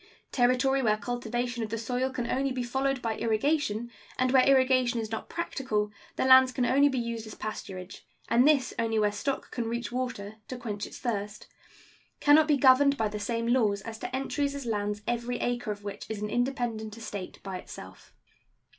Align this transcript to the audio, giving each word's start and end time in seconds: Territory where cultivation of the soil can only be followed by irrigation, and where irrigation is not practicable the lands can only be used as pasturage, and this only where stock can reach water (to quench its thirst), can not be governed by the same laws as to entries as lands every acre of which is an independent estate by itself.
Territory 0.31 0.81
where 0.81 0.97
cultivation 0.97 1.61
of 1.61 1.69
the 1.69 1.77
soil 1.77 2.09
can 2.09 2.25
only 2.25 2.51
be 2.51 2.63
followed 2.63 3.03
by 3.03 3.15
irrigation, 3.17 3.91
and 4.17 4.31
where 4.31 4.41
irrigation 4.49 4.99
is 4.99 5.11
not 5.11 5.29
practicable 5.29 5.91
the 6.15 6.25
lands 6.25 6.51
can 6.51 6.65
only 6.65 6.89
be 6.89 6.97
used 6.97 7.27
as 7.27 7.35
pasturage, 7.35 7.99
and 8.27 8.47
this 8.47 8.73
only 8.79 8.97
where 8.97 9.11
stock 9.11 9.51
can 9.51 9.67
reach 9.69 9.91
water 9.91 10.37
(to 10.47 10.57
quench 10.57 10.87
its 10.87 10.97
thirst), 10.97 11.45
can 12.19 12.33
not 12.33 12.47
be 12.47 12.57
governed 12.57 12.97
by 12.97 13.07
the 13.07 13.19
same 13.19 13.45
laws 13.49 13.81
as 13.81 13.99
to 13.99 14.15
entries 14.15 14.55
as 14.55 14.65
lands 14.65 15.03
every 15.07 15.37
acre 15.37 15.69
of 15.69 15.83
which 15.83 16.09
is 16.09 16.19
an 16.19 16.31
independent 16.31 16.97
estate 16.97 17.37
by 17.43 17.57
itself. 17.59 18.11